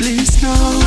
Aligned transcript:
please 0.00 0.42
know. 0.42 0.79